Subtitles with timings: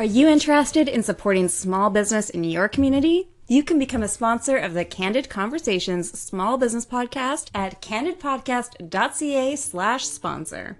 [0.00, 3.28] Are you interested in supporting small business in your community?
[3.48, 10.06] You can become a sponsor of the Candid Conversations Small Business Podcast at candidpodcast.ca slash
[10.06, 10.78] sponsor.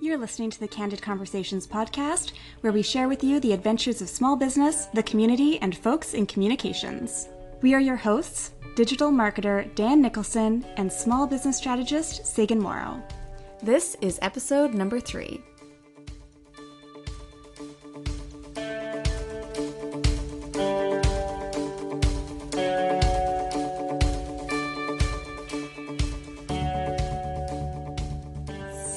[0.00, 2.30] You're listening to the Candid Conversations podcast,
[2.60, 6.26] where we share with you the adventures of small business, the community, and folks in
[6.26, 7.26] communications.
[7.60, 13.02] We are your hosts, digital marketer Dan Nicholson and small business strategist Sagan Morrow.
[13.64, 15.40] This is episode number three.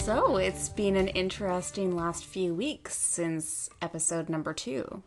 [0.02, 5.02] So it's been an interesting last few weeks since episode number two.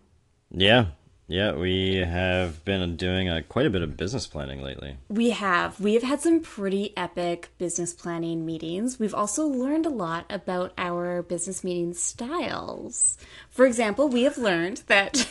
[0.51, 0.87] Yeah,
[1.31, 4.97] yeah, we have been doing a, quite a bit of business planning lately.
[5.09, 5.79] We have.
[5.79, 8.99] We have had some pretty epic business planning meetings.
[8.99, 13.17] We've also learned a lot about our business meeting styles.
[13.49, 15.31] For example, we have learned that.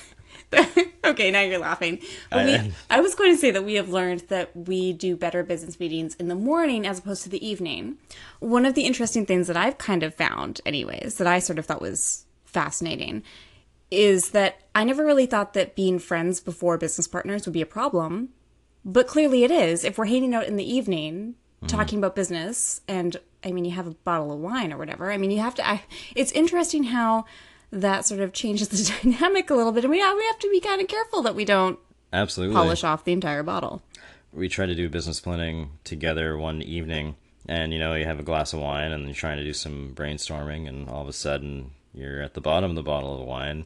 [1.03, 1.99] okay, now you're laughing.
[2.29, 5.43] But we, I was going to say that we have learned that we do better
[5.43, 7.97] business meetings in the morning as opposed to the evening.
[8.39, 11.65] One of the interesting things that I've kind of found, anyways, that I sort of
[11.65, 13.21] thought was fascinating
[13.91, 17.65] is that I never really thought that being friends before business partners would be a
[17.65, 18.29] problem.
[18.85, 19.83] But clearly it is.
[19.83, 21.67] If we're hanging out in the evening mm-hmm.
[21.67, 25.11] talking about business and I mean you have a bottle of wine or whatever.
[25.11, 25.83] I mean you have to I,
[26.15, 27.25] it's interesting how
[27.71, 30.59] that sort of changes the dynamic a little bit and we we have to be
[30.59, 31.79] kind of careful that we don't
[32.11, 33.81] absolutely polish off the entire bottle.
[34.31, 37.15] We try to do business planning together one evening
[37.47, 39.93] and you know you have a glass of wine and you're trying to do some
[39.95, 43.65] brainstorming and all of a sudden you're at the bottom of the bottle of wine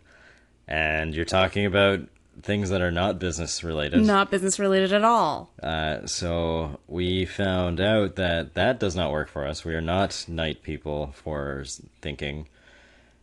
[0.68, 2.02] and you're talking about
[2.42, 4.02] things that are not business related.
[4.02, 5.52] Not business related at all.
[5.62, 9.64] Uh, so we found out that that does not work for us.
[9.64, 11.64] We are not night people for
[12.02, 12.48] thinking.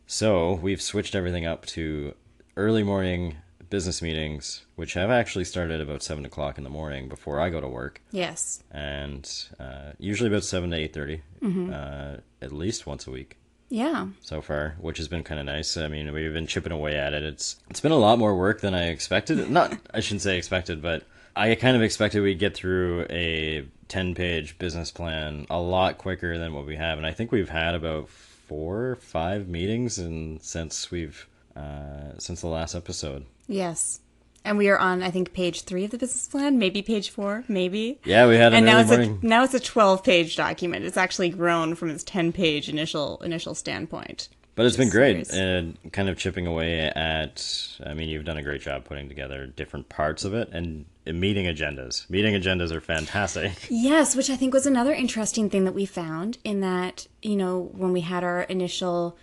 [0.07, 2.15] So we've switched everything up to
[2.57, 3.37] early morning
[3.69, 7.61] business meetings, which have actually started about seven o'clock in the morning before I go
[7.61, 8.03] to work.
[8.11, 8.63] Yes.
[8.71, 11.73] And uh, usually about seven to eight thirty, mm mm-hmm.
[11.73, 13.39] uh, at least once a week.
[13.71, 14.09] Yeah.
[14.21, 15.77] So far, which has been kind of nice.
[15.77, 17.23] I mean, we've been chipping away at it.
[17.23, 19.49] It's it's been a lot more work than I expected.
[19.51, 21.05] Not I shouldn't say expected, but
[21.37, 26.53] I kind of expected we'd get through a 10-page business plan a lot quicker than
[26.53, 30.91] what we have, and I think we've had about four or five meetings and since
[30.91, 33.25] we've uh, since the last episode.
[33.47, 34.01] Yes.
[34.45, 37.45] And we are on, I think, page three of the business plan, maybe page four,
[37.47, 38.01] maybe.
[38.05, 38.55] Yeah, we had.
[38.55, 39.19] and now it's morning.
[39.23, 40.85] a now it's a twelve page document.
[40.85, 44.29] It's actually grown from its ten page initial initial standpoint.
[44.57, 47.79] But it's been great and kind of chipping away at.
[47.85, 51.47] I mean, you've done a great job putting together different parts of it and meeting
[51.47, 52.09] agendas.
[52.11, 53.53] Meeting agendas are fantastic.
[53.71, 57.71] Yes, which I think was another interesting thing that we found in that you know
[57.73, 59.17] when we had our initial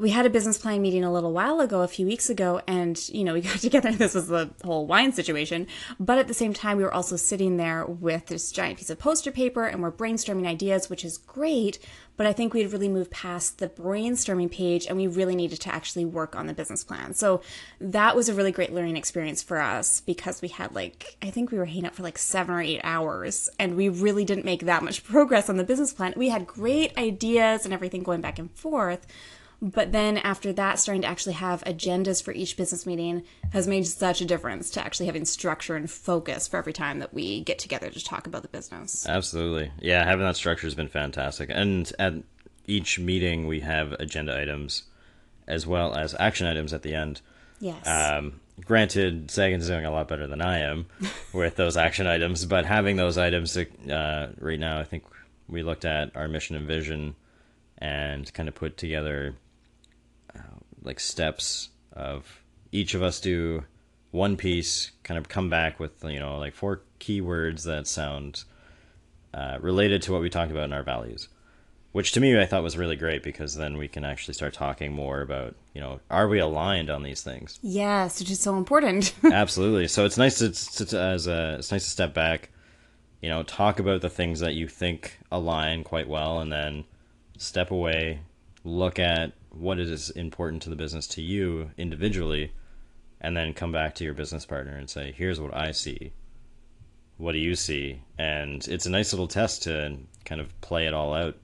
[0.00, 3.08] we had a business plan meeting a little while ago, a few weeks ago, and
[3.10, 3.92] you know we got together.
[3.92, 5.66] This was the whole wine situation,
[6.00, 8.98] but at the same time, we were also sitting there with this giant piece of
[8.98, 11.78] poster paper, and we're brainstorming ideas, which is great.
[12.16, 15.74] But I think we'd really moved past the brainstorming page, and we really needed to
[15.74, 17.14] actually work on the business plan.
[17.14, 17.40] So
[17.80, 21.50] that was a really great learning experience for us because we had like I think
[21.50, 24.64] we were hanging out for like seven or eight hours, and we really didn't make
[24.64, 26.14] that much progress on the business plan.
[26.16, 29.06] We had great ideas and everything going back and forth
[29.62, 33.86] but then after that, starting to actually have agendas for each business meeting has made
[33.86, 37.58] such a difference to actually having structure and focus for every time that we get
[37.58, 39.06] together to talk about the business.
[39.06, 39.70] Absolutely.
[39.80, 41.50] Yeah, having that structure has been fantastic.
[41.52, 42.14] And at
[42.66, 44.84] each meeting, we have agenda items
[45.46, 47.20] as well as action items at the end.
[47.58, 47.86] Yes.
[47.86, 50.86] Um, granted, Sagan's doing a lot better than I am
[51.34, 55.04] with those action items, but having those items uh, right now, I think
[55.48, 57.14] we looked at our mission and vision
[57.76, 59.34] and kind of put together
[60.82, 62.42] like steps of
[62.72, 63.64] each of us do
[64.10, 68.44] one piece, kind of come back with you know like four keywords that sound
[69.32, 71.28] uh, related to what we talked about in our values.
[71.92, 74.92] Which to me I thought was really great because then we can actually start talking
[74.92, 77.58] more about you know are we aligned on these things?
[77.62, 79.14] Yes, which is so important.
[79.24, 79.88] Absolutely.
[79.88, 82.50] So it's nice to, to as a it's nice to step back,
[83.20, 86.84] you know, talk about the things that you think align quite well, and then
[87.38, 88.20] step away,
[88.64, 92.52] look at what is important to the business to you individually
[93.20, 96.12] and then come back to your business partner and say here's what i see.
[97.18, 98.00] What do you see?
[98.16, 101.36] And it's a nice little test to kind of play it all out.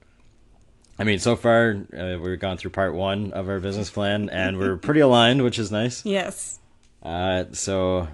[0.97, 4.57] I mean so far uh, we've gone through part one of our business plan and
[4.57, 6.03] we're pretty aligned which is nice.
[6.05, 6.59] Yes.
[7.03, 8.07] Uh, so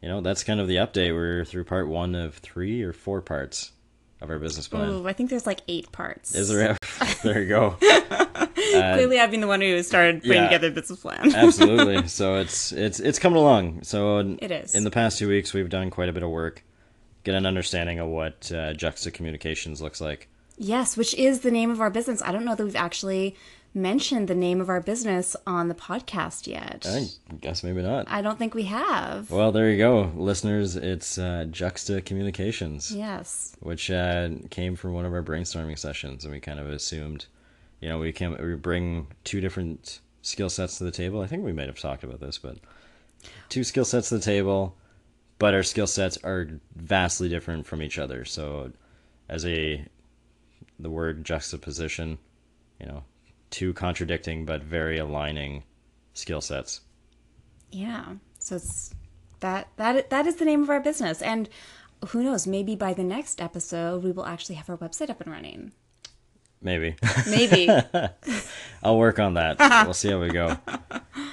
[0.00, 1.12] you know that's kind of the update.
[1.12, 3.72] We're through part one of three or four parts
[4.20, 4.88] of our business plan.
[4.88, 6.34] Ooh, I think there's like eight parts.
[6.34, 6.76] Is there?
[7.22, 7.76] there you go.
[8.54, 10.44] Clearly, I've been the one who started putting yeah.
[10.44, 11.34] together the business plan.
[11.34, 12.08] Absolutely.
[12.08, 13.82] So it's it's it's coming along.
[13.82, 14.74] So It is.
[14.74, 16.64] In the past two weeks, we've done quite a bit of work,
[17.22, 20.28] get an understanding of what uh, Juxta Communications looks like.
[20.56, 22.22] yes, which is the name of our business.
[22.22, 23.36] I don't know that we've actually
[23.74, 26.86] mentioned the name of our business on the podcast yet.
[26.88, 27.08] I
[27.40, 28.06] guess maybe not.
[28.08, 29.30] I don't think we have.
[29.30, 30.76] Well, there you go, listeners.
[30.76, 33.56] It's uh, Juxta Communications, Yes.
[33.60, 37.26] which uh, came from one of our brainstorming sessions, and we kind of assumed,
[37.80, 41.20] you know, we can we bring two different skill sets to the table.
[41.20, 42.58] I think we might have talked about this, but
[43.48, 44.76] two skill sets to the table,
[45.38, 48.24] but our skill sets are vastly different from each other.
[48.24, 48.70] So,
[49.28, 49.84] as a
[50.78, 52.18] the word juxtaposition,
[52.80, 53.04] you know,
[53.54, 55.62] two contradicting but very aligning
[56.12, 56.80] skill sets.
[57.70, 58.14] Yeah.
[58.40, 58.92] So it's
[59.40, 61.48] that that that is the name of our business, and
[62.08, 62.46] who knows?
[62.46, 65.72] Maybe by the next episode, we will actually have our website up and running.
[66.60, 66.96] Maybe.
[67.28, 67.68] Maybe.
[68.82, 69.58] I'll work on that.
[69.84, 70.56] we'll see how we go.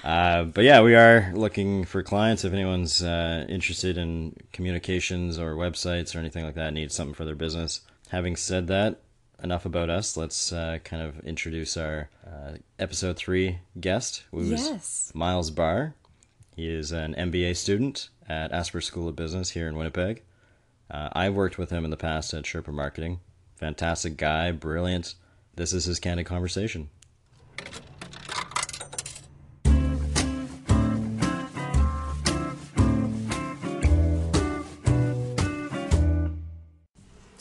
[0.04, 2.44] Uh, but yeah, we are looking for clients.
[2.44, 7.24] If anyone's uh, interested in communications or websites or anything like that, needs something for
[7.24, 7.80] their business.
[8.10, 9.00] Having said that,
[9.44, 10.16] enough about us.
[10.18, 15.12] Let's uh, kind of introduce our uh, episode three guest, who's Yes.
[15.14, 15.94] Miles Barr.
[16.56, 20.22] He is an MBA student at Asper School of Business here in Winnipeg.
[20.90, 23.20] Uh, I've worked with him in the past at Sherpa Marketing.
[23.56, 25.16] Fantastic guy, brilliant.
[25.56, 26.90] This is his candid conversation.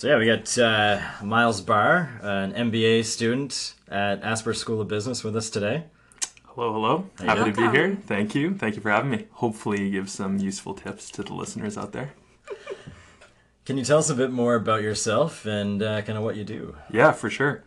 [0.00, 5.22] So yeah, we got uh, Miles Barr, an MBA student at Asper School of Business,
[5.22, 5.84] with us today.
[6.46, 7.10] Hello, hello.
[7.20, 7.98] you Happy to be here.
[8.06, 8.54] Thank you.
[8.54, 9.26] Thank you for having me.
[9.32, 12.14] Hopefully, you give some useful tips to the listeners out there.
[13.66, 16.44] Can you tell us a bit more about yourself and uh, kind of what you
[16.44, 16.76] do?
[16.90, 17.62] Yeah, for sure.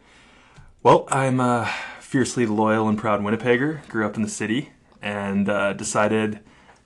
[0.81, 3.88] Well, I'm a fiercely loyal and proud Winnipegger.
[3.89, 4.71] Grew up in the city
[5.03, 6.39] and uh, decided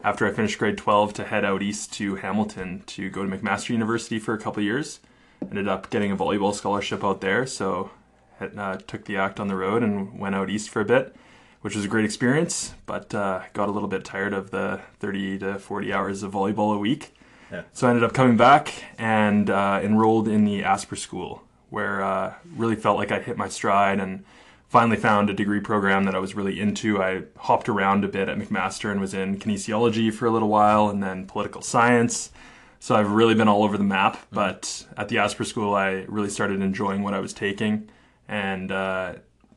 [0.03, 3.69] after I finished grade 12 to head out east to Hamilton to go to McMaster
[3.69, 4.99] University for a couple of years.
[5.41, 7.91] Ended up getting a volleyball scholarship out there, so
[8.39, 11.15] uh, took the act on the road and went out east for a bit,
[11.61, 12.73] which was a great experience.
[12.85, 16.75] But uh, got a little bit tired of the 30 to 40 hours of volleyball
[16.75, 17.13] a week.
[17.51, 17.63] Yeah.
[17.73, 22.33] So I ended up coming back and uh, enrolled in the Asper School, where uh,
[22.55, 24.25] really felt like I hit my stride and
[24.67, 27.01] finally found a degree program that I was really into.
[27.01, 30.89] I hopped around a bit at McMaster and was in kinesiology for a little while,
[30.89, 32.31] and then political science.
[32.79, 34.17] So I've really been all over the map.
[34.31, 37.89] But at the Asper School, I really started enjoying what I was taking,
[38.27, 39.13] and uh,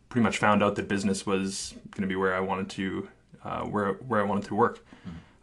[0.08, 3.08] pretty much found out that business was going to be where I wanted to,
[3.44, 4.84] uh, where where I wanted to work.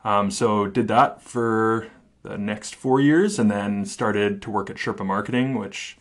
[0.04, 1.88] Um, so did that for
[2.24, 5.98] the next four years, and then started to work at Sherpa Marketing, which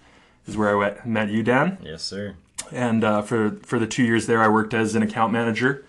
[0.47, 1.79] is where I met you, Dan.
[1.83, 2.37] Yes, sir.
[2.73, 5.85] And uh, for for the two years there, I worked as an account manager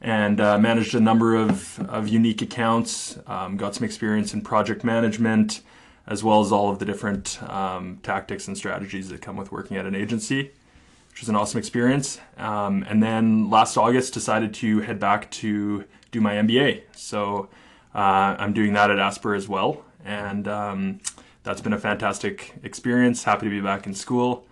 [0.00, 3.18] and uh, managed a number of, of unique accounts.
[3.26, 5.60] Um, got some experience in project management,
[6.06, 9.76] as well as all of the different um, tactics and strategies that come with working
[9.76, 10.50] at an agency,
[11.10, 12.18] which was an awesome experience.
[12.38, 16.82] Um, and then last August, decided to head back to do my MBA.
[16.94, 17.48] So
[17.94, 21.00] uh, I'm doing that at Asper as well, and um,
[21.42, 23.24] that's been a fantastic experience.
[23.24, 24.46] Happy to be back in school.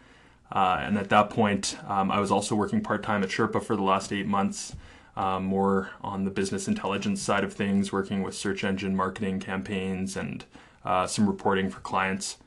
[0.51, 3.77] Uh, and at that point, um, I was also working part time at Sherpa for
[3.77, 4.75] the last eight months,
[5.19, 10.17] um, more on the business intelligence side of things, working with search engine marketing campaigns
[10.17, 10.45] and
[10.85, 12.39] uh, some reporting for clients.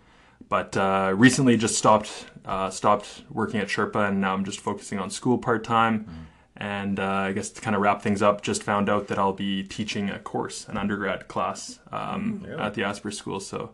[0.48, 5.00] But uh, recently, just stopped uh, stopped working at Sherpa, and now I'm just focusing
[5.00, 6.28] on school part time.
[6.56, 9.34] And uh, I guess to kind of wrap things up, just found out that I'll
[9.34, 12.60] be teaching a course, an undergrad class um, Really?
[12.60, 13.40] at the Asper School.
[13.40, 13.72] So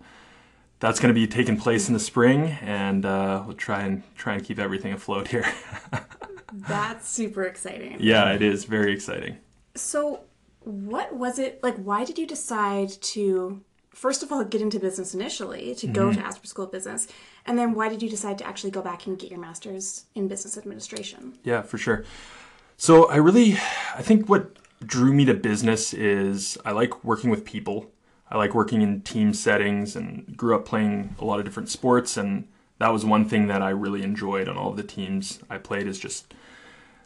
[0.80, 4.34] that's going to be taking place in the spring, and uh, we'll try and try
[4.34, 5.46] and keep everything afloat here.
[6.54, 7.98] That's super exciting.
[8.00, 9.38] yeah, it is very exciting.
[9.76, 10.22] So,
[10.62, 11.76] what was it like?
[11.78, 16.20] Why did you decide to, first of all, get into business initially, to go mm-hmm.
[16.20, 17.08] to Asper School of Business?
[17.46, 20.28] And then why did you decide to actually go back and get your master's in
[20.28, 21.38] business administration?
[21.44, 22.04] Yeah, for sure.
[22.78, 23.54] So I really,
[23.96, 27.92] I think what drew me to business is I like working with people.
[28.30, 32.18] I like working in team settings and grew up playing a lot of different sports
[32.18, 32.48] and
[32.80, 36.00] that was one thing that I really enjoyed on all the teams I played is
[36.00, 36.34] just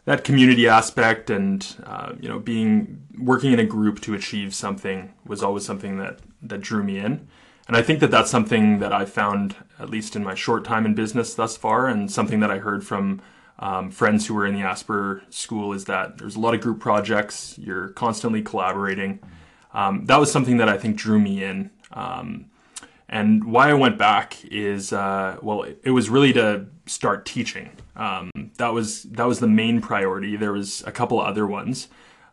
[0.04, 5.12] that community aspect and uh, you know being working in a group to achieve something
[5.26, 7.26] was always something that that drew me in.
[7.68, 10.84] And I think that that's something that I found at least in my short time
[10.84, 13.20] in business thus far and something that I heard from
[13.60, 16.80] um, friends who were in the Asper school is that there's a lot of group
[16.80, 19.20] projects you're constantly collaborating.
[19.72, 22.46] Um, that was something that I think drew me in um,
[23.12, 27.70] And why I went back is, uh, well, it, it was really to start teaching.
[27.94, 30.34] Um, that was that was the main priority.
[30.36, 31.88] There was a couple other ones,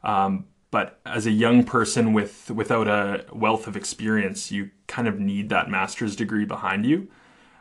[0.06, 5.20] um, but as a young person with without a wealth of experience, you kind of
[5.20, 7.10] need that master's degree behind you.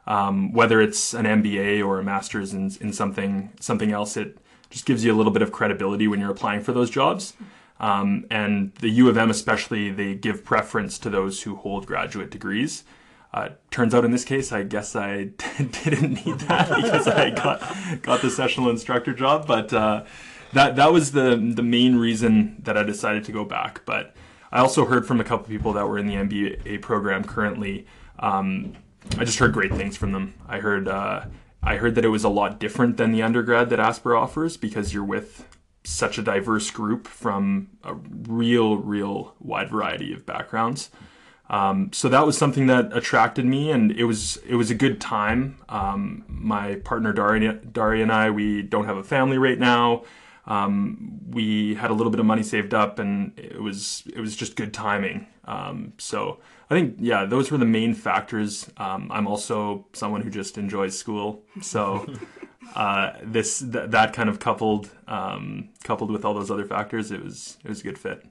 [0.06, 4.38] Um, whether it's an MBA or a master's in, in something something else, it
[4.70, 7.34] just gives you a little bit of credibility when you're applying for those jobs.
[7.80, 12.30] Um, and the U of M, especially, they give preference to those who hold graduate
[12.30, 12.84] degrees.
[13.32, 15.25] Uh, turns out in this case, I guess I
[15.85, 19.47] didn't need that because I got got the sessional instructor job.
[19.47, 20.04] But uh,
[20.52, 23.82] that that was the the main reason that I decided to go back.
[23.85, 24.14] But
[24.50, 27.87] I also heard from a couple people that were in the MBA program currently.
[28.18, 28.75] Um,
[29.18, 30.35] I just heard great things from them.
[30.49, 31.26] I heard uh,
[31.62, 34.94] I heard that it was a lot different than the undergrad that Asper offers because
[34.94, 35.47] you're with
[35.85, 40.90] such a diverse group from a real, real wide variety of backgrounds.
[41.50, 45.00] Um, so that was something that attracted me, and it was it was a good
[45.00, 45.59] time.
[45.69, 50.05] Um, my partner Daria, Daria and I, we don't have a family right now.
[50.47, 54.37] Um, we had a little bit of money saved up, and it was it was
[54.37, 55.26] just good timing.
[55.45, 56.40] Um, so
[56.71, 58.71] I think yeah, those were the main factors.
[58.76, 62.07] Um, I'm also someone who just enjoys school, so
[62.75, 67.25] uh, this th- that kind of coupled um, coupled with all those other factors, it
[67.25, 68.26] was it was a good fit.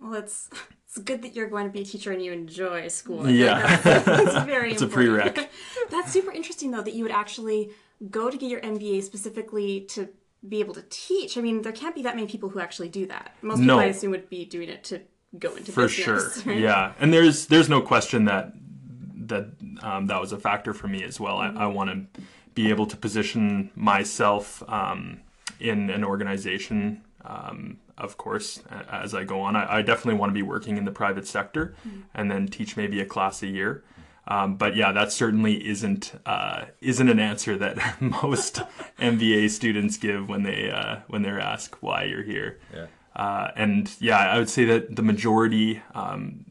[0.00, 0.48] Well, it's
[0.88, 3.28] it's good that you're going to be a teacher and you enjoy school.
[3.28, 5.48] Yeah, it's very it's a prereq.
[5.90, 7.70] That's super interesting though that you would actually
[8.10, 10.08] go to get your MBA specifically to
[10.46, 11.36] be able to teach.
[11.36, 13.34] I mean, there can't be that many people who actually do that.
[13.42, 15.00] Most people I assume would be doing it to
[15.38, 15.74] go into business.
[15.74, 16.42] for business.
[16.42, 16.60] sure right?
[16.60, 18.52] yeah and there's there's no question that
[19.26, 19.48] that
[19.82, 22.22] um, that was a factor for me as well i, I want to
[22.54, 25.20] be able to position myself um,
[25.60, 28.60] in an organization um, of course
[28.90, 31.74] as i go on i, I definitely want to be working in the private sector
[32.14, 33.84] and then teach maybe a class a year
[34.28, 38.56] um, but yeah, that certainly isn't uh, isn't an answer that most
[38.98, 42.58] MBA students give when they uh, when they're asked why you're here.
[42.74, 42.86] Yeah.
[43.14, 46.44] Uh, and yeah, I would say that the majority, um,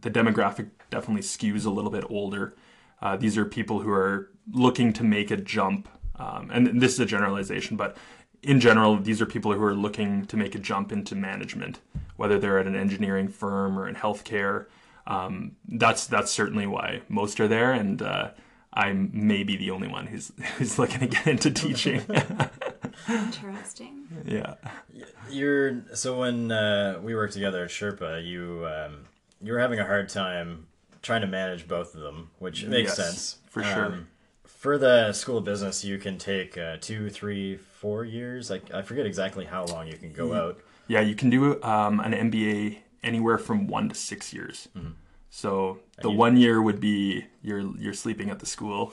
[0.00, 2.56] the demographic definitely skews a little bit older.
[3.00, 7.00] Uh, these are people who are looking to make a jump, um, and this is
[7.00, 7.96] a generalization, but
[8.42, 11.80] in general, these are people who are looking to make a jump into management,
[12.16, 14.66] whether they're at an engineering firm or in healthcare.
[15.06, 18.30] Um, that's that's certainly why most are there, and uh,
[18.72, 22.02] I'm maybe the only one who's who's looking to get into teaching.
[23.08, 24.06] Interesting.
[24.26, 24.54] yeah.
[25.30, 29.04] You're so when uh, we worked together at Sherpa, you um,
[29.42, 30.66] you were having a hard time
[31.02, 33.86] trying to manage both of them, which makes Yes, sense for sure.
[33.86, 34.08] Um,
[34.58, 38.50] for the school of business, you can take uh, two, three, four years.
[38.50, 40.58] Like I forget exactly how long you can go out.
[40.88, 44.68] Yeah, you can do um, an MBA anywhere from one to six years.
[45.30, 48.92] So the one year would be you're you're sleeping at the school.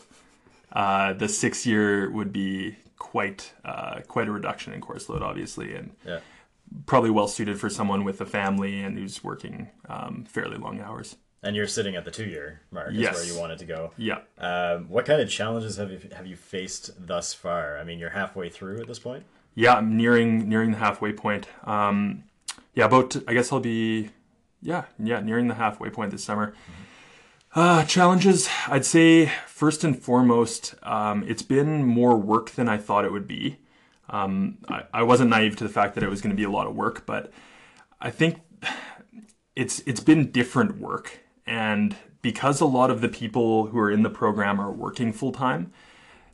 [0.71, 5.73] Uh, the six year would be quite uh, quite a reduction in course load, obviously,
[5.73, 6.19] and Yeah.
[6.85, 11.15] probably well suited for someone with a family and who's working um, fairly long hours.
[11.45, 13.15] And you're sitting at the two year mark is Yes.
[13.15, 13.91] where you wanted to go.
[13.97, 14.19] Yeah.
[14.39, 17.77] Um, what kind of challenges have you have you faced thus far?
[17.77, 19.23] I mean, you're halfway through at this point.
[19.53, 21.47] Yeah, I'm nearing nearing the halfway point.
[21.63, 22.23] Um,
[22.73, 24.09] yeah, about I guess I'll be
[24.61, 26.53] yeah yeah nearing the halfway point this summer.
[27.53, 33.05] Uh, challenges, I'd say first and foremost, um, it's been more work than I thought
[33.05, 33.59] it would be.
[34.09, 36.49] Um, I, I wasn't naive to the fact that it was going to be a
[36.49, 37.31] lot of work, but
[38.01, 38.41] I think
[39.55, 44.01] it's it's been different work, and because a lot of the people who are in
[44.01, 45.71] the program are working full time,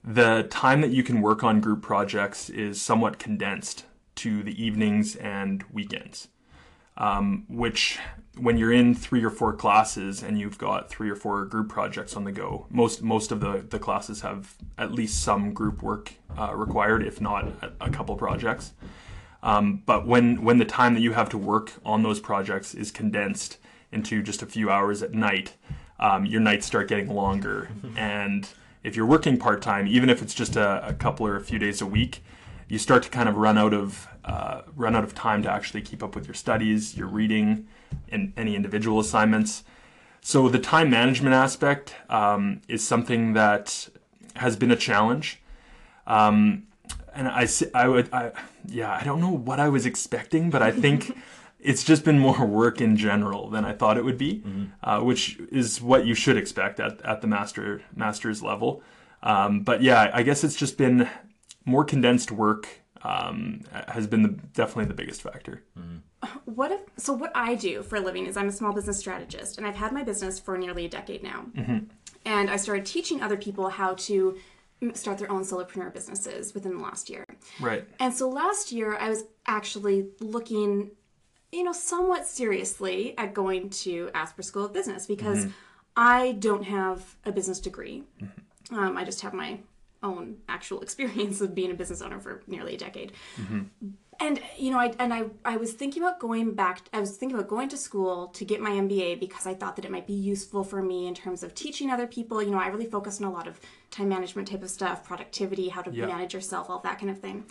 [0.03, 5.15] the time that you can work on group projects is somewhat condensed to the evenings
[5.17, 6.29] and weekends.
[6.97, 7.99] Um, which,
[8.37, 12.15] when you're in three or four classes and you've got three or four group projects
[12.15, 16.13] on the go, most most of the, the classes have at least some group work
[16.37, 17.47] uh, required, if not
[17.79, 18.73] a, couple projects.
[19.41, 22.91] Um, but when when the time that you have to work on those projects is
[22.91, 23.57] condensed
[23.91, 25.53] into just a few hours at night,
[25.99, 27.69] um, your nights start getting longer.
[27.95, 28.47] and
[28.83, 31.59] if you're working part time, even if it's just a, a couple or a few
[31.59, 32.23] days a week,
[32.67, 35.81] you start to kind of run out of uh, run out of time to actually
[35.81, 37.67] keep up with your studies, your reading,
[38.09, 39.63] and any individual assignments.
[40.21, 43.89] So the time management aspect um, is something that
[44.35, 45.41] has been a challenge.
[46.05, 46.67] Um,
[47.13, 48.31] and I, I would, I,
[48.67, 51.17] yeah, I don't know what I was expecting, but I think
[51.61, 54.43] it's just been more work in general than I thought it would be,
[54.83, 58.83] uh, which is what you should expect at, at the master master's level.
[59.23, 61.07] Um, but yeah, I guess it's just been
[61.65, 62.67] more condensed work,
[63.03, 65.63] um, has been the, definitely the biggest factor.
[66.45, 67.13] What if so?
[67.13, 69.91] What I do for a living is I'm a small business strategist, and I've had
[69.91, 71.45] my business for nearly a decade now.
[72.25, 74.37] And I started teaching other people how to
[74.93, 77.25] start their own solopreneur businesses within the last year.
[77.59, 77.87] Right.
[77.99, 80.91] And so last year, I was actually looking,
[81.51, 85.51] you know, somewhat seriously at going to Asper School of Business because mm-hmm.
[85.95, 88.03] I don't have a business degree.
[88.21, 88.75] Mm-hmm.
[88.77, 89.59] Um, I just have my
[90.03, 93.11] own actual experience of being a business owner for nearly a decade.
[93.39, 93.61] Mm-hmm.
[94.19, 96.83] And you know, I and I I was thinking about going back.
[96.93, 99.85] I was thinking about going to school to get my MBA because I thought that
[99.85, 102.41] it might be useful for me in terms of teaching other people.
[102.41, 105.69] You know, I really focus on a lot of time management type of stuff, productivity,
[105.69, 106.05] how to Yeah.
[106.05, 107.45] manage yourself, all that kind of thing.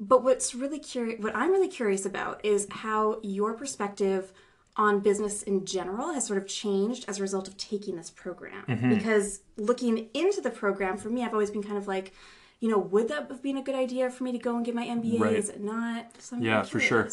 [0.00, 4.32] But what's really curious, what I'm really curious about is how your perspective
[4.76, 8.64] on business in general has sort of changed as a result of taking this program.
[8.66, 8.94] Mm-hmm.
[8.94, 12.12] Because looking into the program, for me, I've always been kind of like,
[12.60, 14.74] you know, would that have been a good idea for me to go and get
[14.74, 15.18] my MBA?
[15.18, 15.34] Right.
[15.34, 16.22] Is it not?
[16.22, 17.08] So Yeah, for sure.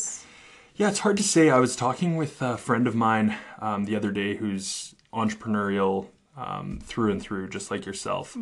[0.75, 1.49] Yeah, it's hard to say.
[1.49, 6.79] I was talking with a friend of mine um, the other day who's entrepreneurial um,
[6.83, 8.37] through and through, just like yourself.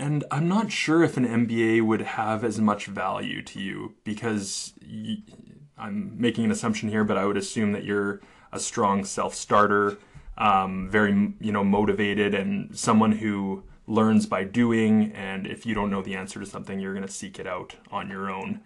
[0.00, 4.72] And I'm not sure if an MBA would have as much value to you because
[5.76, 9.98] I'm making an assumption here, but I would assume that you're a strong self-starter,
[10.38, 15.12] um, very you know motivated, and someone who learns by doing.
[15.12, 17.76] And if you don't know the answer to something, you're going to seek it out
[17.92, 18.62] on your own.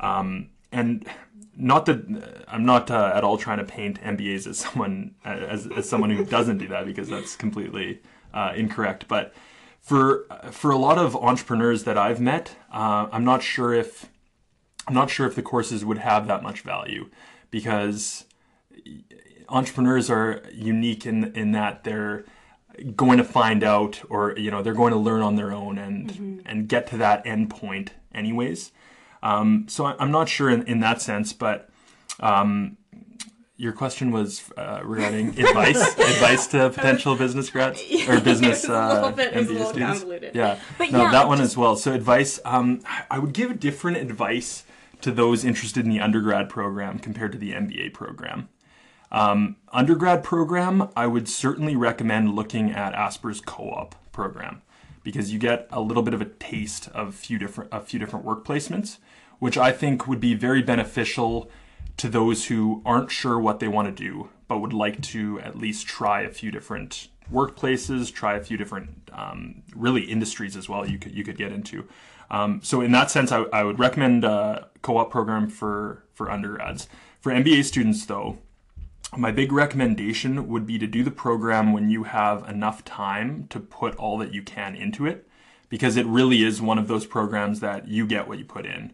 [0.00, 1.08] Um, and
[1.56, 5.88] not that I'm not uh, at all trying to paint MBAs as someone as, as
[5.88, 8.02] someone who doesn't do that because that's completely
[8.34, 9.08] uh, incorrect.
[9.08, 9.32] But
[9.84, 14.08] for for a lot of entrepreneurs that I've met, uh, I'm not sure if
[14.88, 17.04] I'm not sure if the courses would have that much value
[17.50, 18.24] because
[19.48, 22.24] entrepreneurs are unique in in that they're
[22.96, 26.42] going to find out or you know they're going to learn on their own and
[26.46, 28.72] and get to that end point anyways.
[29.22, 31.70] Um, so I- i'm not sure in, in that sense but
[32.20, 32.76] um,
[33.56, 38.90] your question was uh, regarding advice advice to potential business grads or business It was
[38.90, 40.36] a little uh, bit- it was a MBA students.
[40.36, 40.58] yeah.
[40.78, 41.76] But no yeah, that one as well.
[41.76, 42.80] So advice um,
[43.10, 44.64] i would give different advice
[45.02, 48.48] to those interested in the undergrad program compared to the mba program.
[49.12, 54.62] Um, undergrad program, I would certainly recommend looking at Asper's co-op program
[55.04, 58.24] because you get a little bit of a taste of few different a few different
[58.24, 58.98] work placements,
[59.38, 61.48] which I think would be very beneficial
[61.96, 65.56] to those who aren't sure what they want to do but would like to at
[65.56, 70.86] least try a few different workplaces, try a few different um, really industries as well.
[70.86, 71.88] You could you could get into.
[72.30, 76.88] Um, so in that sense, I, I would recommend a co-op program for for undergrads.
[77.20, 78.38] For MBA students, though,
[79.16, 83.60] my big recommendation would be to do the program when you have enough time to
[83.60, 85.26] put all that you can into it
[85.70, 88.92] because it really is one of those programs that you get what you put in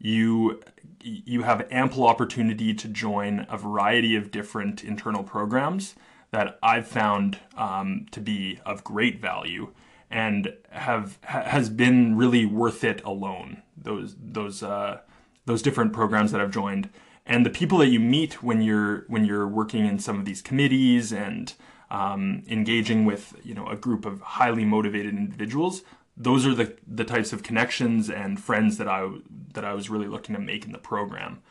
[0.00, 0.60] you
[1.02, 5.94] you have ample opportunity to join a variety of different internal programs
[6.30, 9.72] that I've found um, to be of great value
[10.10, 13.62] and have ha- has been really worth it alone.
[13.76, 15.00] Those those uh,
[15.46, 16.90] those different programs that I've joined
[17.26, 20.42] and the people that you meet when you're when you're working in some of these
[20.42, 21.54] committees and
[21.90, 25.82] um, engaging with you know a group of highly motivated individuals
[26.20, 29.08] those are the the types of connections and friends that I
[29.54, 31.42] that I was really looking to make in the program.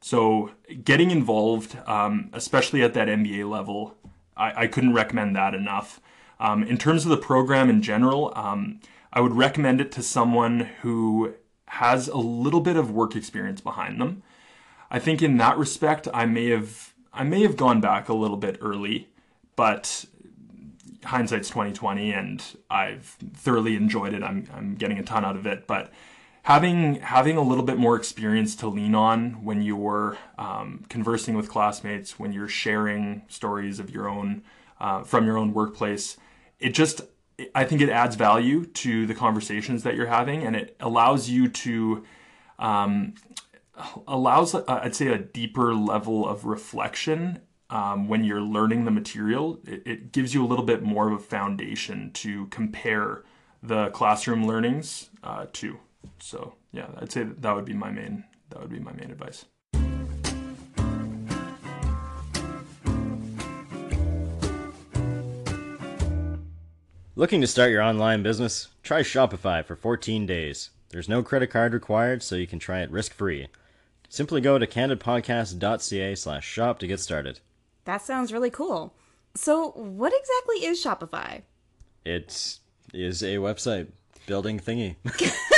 [0.00, 0.50] So
[0.82, 3.96] getting involved, um, especially at that MBA level,
[4.36, 6.00] I, I couldn't recommend that enough.
[6.40, 8.80] Um, in terms of the program in general, um,
[9.12, 11.34] I would recommend it to someone who
[11.68, 14.22] has a little bit of work experience behind them.
[14.90, 18.36] I think in that respect, I may have I may have gone back a little
[18.36, 19.08] bit early,
[19.56, 20.04] but
[21.04, 24.22] hindsight's 2020 and I've thoroughly enjoyed it.
[24.22, 25.92] I'm I'm getting a ton out of it, but
[26.44, 31.48] having having a little bit more experience to lean on when you're um, conversing with
[31.48, 34.42] classmates, when you're sharing stories of your own
[34.80, 36.16] uh, from your own workplace,
[36.58, 37.02] it just
[37.54, 41.48] I think it adds value to the conversations that you're having, and it allows you
[41.48, 42.04] to
[42.58, 43.14] um,
[44.06, 47.40] allows uh, I'd say a deeper level of reflection
[47.74, 49.58] um, when you're learning the material.
[49.66, 53.24] It, it gives you a little bit more of a foundation to compare
[53.62, 55.78] the classroom learnings uh, to.
[56.20, 59.10] So yeah, I'd say that, that would be my main that would be my main
[59.10, 59.44] advice.
[67.16, 68.68] Looking to start your online business?
[68.82, 70.70] Try Shopify for 14 days.
[70.90, 73.48] There's no credit card required, so you can try it risk-free.
[74.08, 77.40] Simply go to candidpodcast.ca slash shop to get started.
[77.84, 78.94] That sounds really cool.
[79.34, 81.42] So, what exactly is Shopify?
[82.04, 82.58] It
[82.92, 83.88] is a website
[84.26, 84.96] building thingy.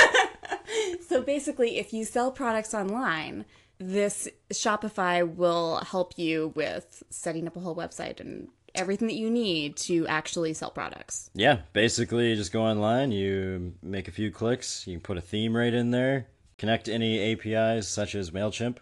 [1.09, 3.45] So basically, if you sell products online,
[3.79, 9.31] this Shopify will help you with setting up a whole website and everything that you
[9.31, 11.31] need to actually sell products.
[11.33, 15.23] Yeah, basically, you just go online, you make a few clicks, you can put a
[15.23, 16.27] theme right in there,
[16.59, 18.77] connect any APIs such as MailChimp,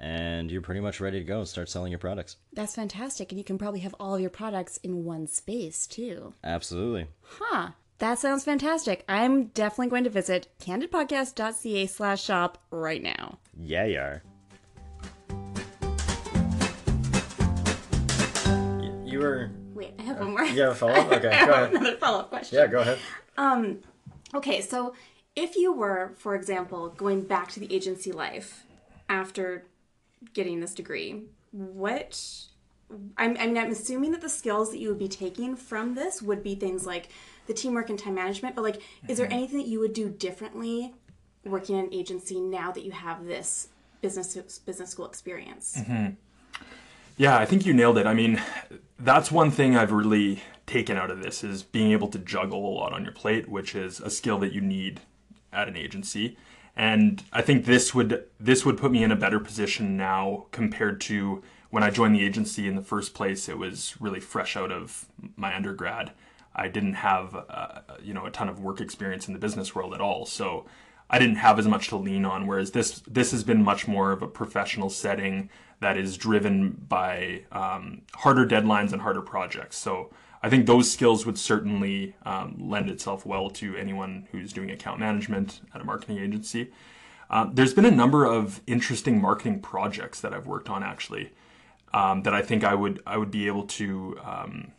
[0.00, 2.36] and you're pretty much ready to go and start selling your products.
[2.52, 3.30] That's fantastic.
[3.30, 6.32] And you can probably have all of your products in one space too.
[6.42, 7.06] Absolutely.
[7.22, 7.70] Huh.
[7.98, 9.04] That sounds fantastic.
[9.08, 13.38] I'm definitely going to visit candidpodcast.ca slash shop right now.
[13.58, 14.22] Yeah, you are.
[19.04, 19.50] You were.
[19.74, 20.44] Wait, I have one more.
[20.44, 21.12] You have a follow up?
[21.12, 21.70] Okay, I go have ahead.
[21.74, 22.58] another follow-up question.
[22.58, 22.98] Yeah, go ahead.
[23.36, 23.78] Um,
[24.32, 24.94] Okay, so
[25.34, 28.64] if you were, for example, going back to the agency life
[29.08, 29.64] after
[30.34, 32.20] getting this degree, what
[33.16, 36.20] I'm, I mean, I'm assuming that the skills that you would be taking from this
[36.20, 37.08] would be things like
[37.46, 38.56] the teamwork and time management.
[38.56, 39.34] But like, is there mm-hmm.
[39.34, 40.94] anything that you would do differently
[41.44, 43.68] working in an agency now that you have this
[44.00, 45.76] business business school experience?
[45.78, 46.14] Mm-hmm.
[47.16, 48.06] Yeah, I think you nailed it.
[48.06, 48.42] I mean,
[48.98, 52.72] that's one thing I've really taken out of this is being able to juggle a
[52.72, 55.00] lot on your plate, which is a skill that you need
[55.52, 56.36] at an agency.
[56.76, 61.00] And I think this would this would put me in a better position now compared
[61.02, 63.48] to when I joined the agency in the first place.
[63.48, 65.06] It was really fresh out of
[65.36, 66.12] my undergrad.
[66.54, 69.94] I didn't have uh, you know a ton of work experience in the business world
[69.94, 70.66] at all, so
[71.08, 72.46] I didn't have as much to lean on.
[72.46, 77.44] Whereas this this has been much more of a professional setting that is driven by
[77.52, 79.76] um, harder deadlines and harder projects.
[79.76, 80.10] So
[80.42, 84.98] I think those skills would certainly um, lend itself well to anyone who's doing account
[84.98, 86.72] management at a marketing agency.
[87.28, 91.30] Um, there's been a number of interesting marketing projects that I've worked on actually
[91.92, 94.72] um, that I think I would I would be able to um,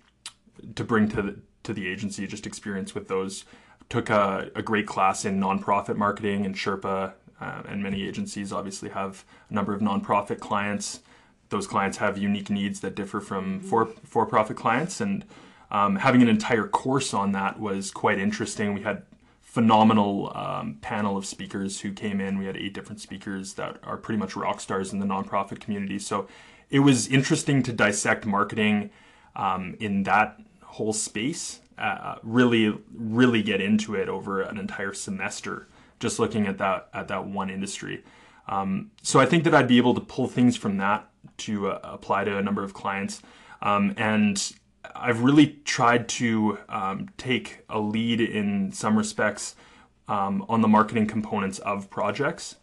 [0.75, 3.45] to bring to the, to the agency just experience with those.
[3.89, 8.89] Took a, a great class in nonprofit marketing and Sherpa, uh, and many agencies obviously
[8.89, 11.01] have a number of nonprofit clients.
[11.49, 15.25] Those clients have unique needs that differ from for for profit clients, and
[15.71, 18.73] um, having an entire course on that was quite interesting.
[18.73, 19.03] We had
[19.41, 22.37] phenomenal um, panel of speakers who came in.
[22.37, 25.99] We had eight different speakers that are pretty much rock stars in the nonprofit community.
[25.99, 26.27] So
[26.69, 28.91] it was interesting to dissect marketing
[29.35, 31.59] um, in that whole space.
[31.77, 35.67] Uh, really, really get into it over an entire semester,
[35.99, 38.03] just looking at that at that one industry.
[38.47, 41.79] Um, so I think that I'd be able to pull things from that to uh,
[41.83, 43.21] apply to a number of clients,
[43.61, 44.53] um, and
[44.95, 49.55] I've really tried to um, take a lead in some respects
[50.07, 52.55] um, on the marketing components of projects.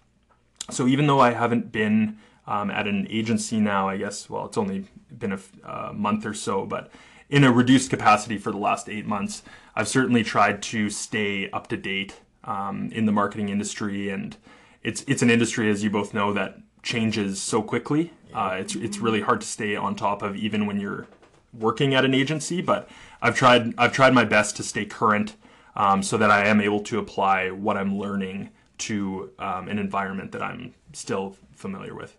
[0.71, 4.59] So even though I haven't been um, at an agency now, I guess, well, it's
[4.59, 4.85] only
[5.17, 6.91] been a f- uh, month or so, but
[7.31, 9.43] in a reduced capacity for the last eight months,
[9.75, 14.11] I've certainly tried to stay up to date um, in the marketing industry.
[14.11, 14.37] And
[14.83, 18.13] it's, it's an industry, as you both know, that changes so quickly.
[18.35, 21.07] Uh, it's, it's really hard to stay on top of even when you're
[21.53, 22.89] working at an agency, but
[23.23, 25.37] I've tried I've tried my best to stay current
[25.77, 30.33] um, so that I am able to apply what I'm learning to um, an environment
[30.33, 32.17] that I'm still familiar with.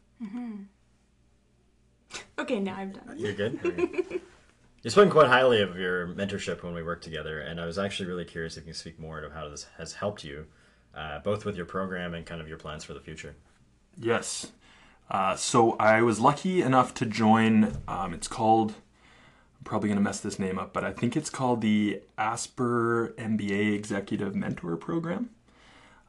[2.38, 3.16] Okay, now I'm done.
[3.18, 3.60] You're good.
[3.64, 4.22] Okay.
[4.82, 8.08] You spoke quite highly of your mentorship when we worked together, and I was actually
[8.08, 10.46] really curious if you can speak more to how this has helped you,
[10.96, 13.36] uh, both with your program and kind of your plans for the future.
[13.98, 14.54] Yes.
[15.12, 17.82] Uh, so I was lucky enough to join.
[17.90, 18.76] Um, it's called.
[19.60, 23.14] I'm probably going to mess this name up, but I think it's called the Asper
[23.18, 25.30] MBA Executive Mentor Program.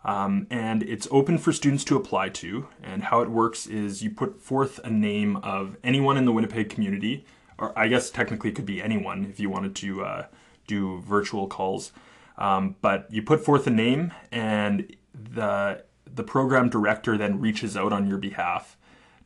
[0.05, 2.69] Um, and it's open for students to apply to.
[2.83, 6.71] And how it works is you put forth a name of anyone in the Winnipeg
[6.71, 7.25] community,
[7.59, 10.27] or I guess technically it could be anyone if you wanted to uh,
[10.67, 11.93] do virtual calls.
[12.39, 17.93] Um, but you put forth a name, and the the program director then reaches out
[17.93, 18.77] on your behalf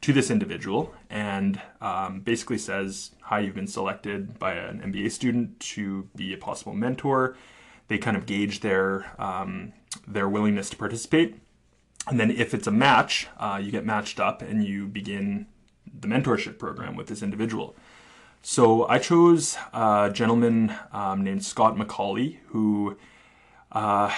[0.04, 5.58] to this individual and um, basically says, "Hi, you've been selected by an MBA student
[5.60, 7.38] to be a possible mentor."
[7.88, 9.72] They kind of gauge their um,
[10.06, 11.40] their willingness to participate,
[12.06, 15.46] and then if it's a match, uh, you get matched up and you begin
[16.00, 17.74] the mentorship program with this individual.
[18.42, 22.98] So I chose a gentleman um, named Scott McCauley who
[23.72, 24.14] uh,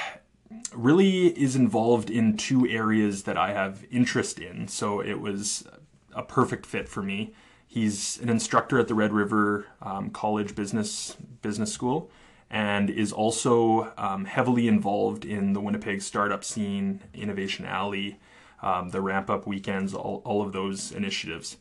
[0.74, 4.68] really is involved in two areas that I have interest in.
[4.68, 5.66] So it was
[6.14, 7.35] a perfect fit for me.
[7.66, 12.11] He's an instructor at the Red River um, College Business Business School
[12.50, 18.20] and is also um, heavily involved in the Winnipeg startup scene, Innovation Alley,
[18.62, 21.56] um, the ramp up weekends, all, all of those initiatives.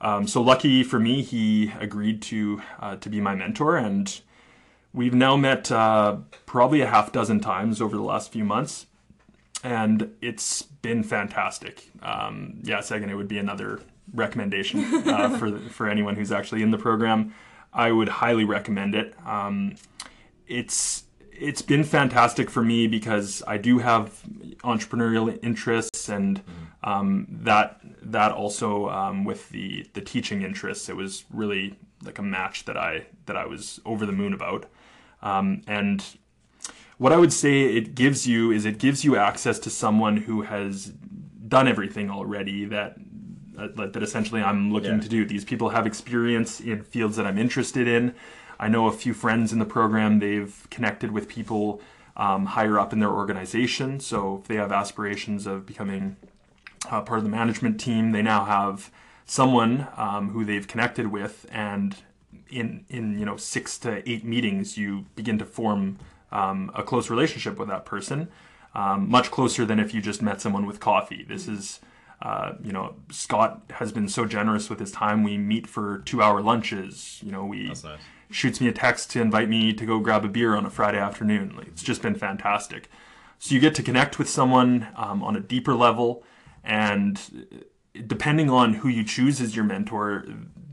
[0.00, 4.20] Um, so lucky for me, he agreed to uh, to be my mentor, and
[4.96, 8.86] we've now met uh, probably a half dozen times over the last few months.
[9.62, 11.90] and it's been fantastic.
[12.02, 13.80] Um, yeah, second, it would be another
[14.14, 17.34] recommendation uh, for for anyone who's actually in the program.
[17.72, 19.14] I would highly recommend it.
[19.26, 19.76] Um,
[20.46, 24.22] it's it's been fantastic for me because I do have
[24.62, 26.42] entrepreneurial interests, and
[26.82, 32.22] um, that that also um, with the the teaching interests, it was really like a
[32.22, 34.66] match that I that I was over the moon about.
[35.22, 36.04] Um, and
[36.98, 40.42] what I would say it gives you is it gives you access to someone who
[40.42, 40.92] has
[41.48, 42.96] done everything already that
[43.58, 45.00] uh, that essentially I'm looking Yeah.
[45.00, 45.24] to do.
[45.24, 48.14] These people have experience in fields that I'm interested in.
[48.60, 50.18] I know a few friends in the program.
[50.18, 51.80] They've connected with people
[52.16, 54.00] um, higher up in their organization.
[54.00, 56.16] So if they have aspirations of becoming
[56.90, 58.90] uh, part of the management team, they now have
[59.26, 61.96] someone um, who they've connected with, and
[62.50, 65.98] in in you know six to eight meetings, you begin to form
[66.32, 68.28] um, a close relationship with that person,
[68.74, 71.24] um, much closer than if you just met someone with coffee.
[71.28, 71.80] This is.
[72.22, 75.22] Uh, you know, Scott has been so generous with his time.
[75.22, 77.20] We meet for two-hour lunches.
[77.22, 77.84] You know, we nice.
[78.30, 80.98] shoots me a text to invite me to go grab a beer on a Friday
[80.98, 81.54] afternoon.
[81.54, 82.88] Like, it's just been fantastic.
[83.38, 86.24] So you get to connect with someone um, on a deeper level,
[86.64, 87.20] and
[88.06, 90.24] depending on who you choose as your mentor,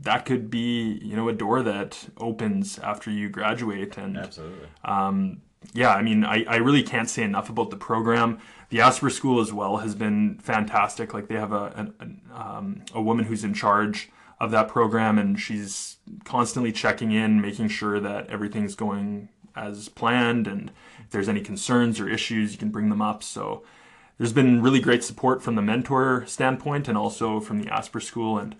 [0.04, 3.98] that could be you know a door that opens after you graduate.
[3.98, 4.68] And Absolutely.
[4.84, 8.38] um, yeah, I mean, I, I really can't say enough about the program.
[8.68, 11.14] The Asper School as well has been fantastic.
[11.14, 15.18] Like they have a an, an, um, a woman who's in charge of that program,
[15.18, 21.28] and she's constantly checking in, making sure that everything's going as planned, and if there's
[21.28, 23.22] any concerns or issues, you can bring them up.
[23.22, 23.62] So
[24.18, 28.38] there's been really great support from the mentor standpoint, and also from the Asper School,
[28.38, 28.56] and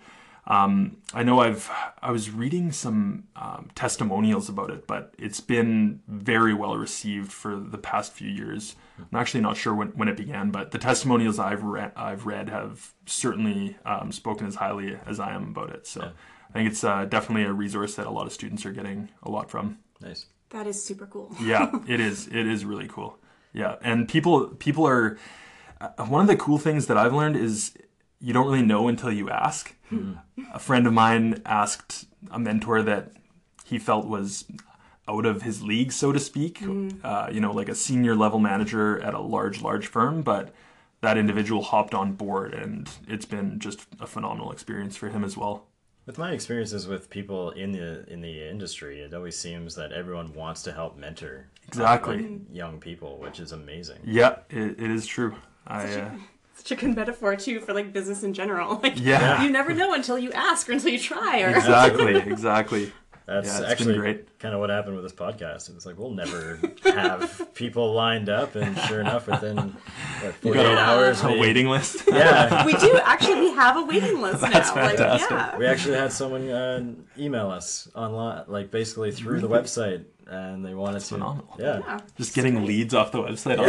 [0.47, 1.69] um, I know I've
[2.01, 7.55] I was reading some um, testimonials about it, but it's been very well received for
[7.55, 8.75] the past few years.
[8.99, 12.49] I'm actually not sure when, when it began, but the testimonials I've read I've read
[12.49, 15.87] have certainly um, spoken as highly as I am about it.
[15.87, 16.11] So
[16.49, 19.31] I think it's uh, definitely a resource that a lot of students are getting a
[19.31, 19.79] lot from.
[19.99, 20.27] Nice.
[20.51, 21.35] That is super cool.
[21.41, 22.27] Yeah, it is.
[22.27, 23.17] It is really cool.
[23.51, 25.17] Yeah, and people people are
[25.81, 27.73] uh, one of the cool things that I've learned is
[28.25, 29.75] you don't really know until you ask.
[30.51, 33.11] A friend of mine asked a mentor that
[33.63, 34.45] he felt was
[35.07, 36.63] out of his league, so to speak.
[37.03, 40.51] Uh, you know, like a senior level manager at a large, large firm, but
[41.01, 45.37] that individual hopped on board, and it's been just a phenomenal experience for him as
[45.37, 45.67] well.
[46.07, 50.33] With my experiences with people in the in the industry, it always seems that everyone
[50.33, 52.41] wants to help mentor Exactly.
[52.51, 53.99] young people, which is amazing.
[54.03, 55.35] Yeah, it, it is true.
[55.67, 56.11] I uh,
[56.55, 58.79] Such a good metaphor too for like business in general.
[58.83, 59.43] Like Yeah.
[59.43, 61.41] you never know until you ask or until you try.
[61.41, 62.91] Or exactly, exactly.
[63.27, 64.39] That's Yeah, it's been actually great.
[64.39, 65.75] kind of what happened with this podcast.
[65.75, 70.65] It's like we'll never have people lined up, and sure enough, within what, 48 got
[70.75, 72.03] a- hours, A we, waiting list.
[72.07, 74.83] Yeah, we do actually we have a waiting list That's now.
[74.83, 75.31] Like fantastic.
[75.31, 75.57] yeah.
[75.57, 76.83] we actually had someone uh,
[77.17, 81.05] email us online, like basically through the website, and they wanted to.
[81.05, 81.55] phenomenal.
[81.59, 81.79] Yeah.
[81.79, 81.99] Yeah.
[82.17, 83.63] Just getting leads off the website Yeah.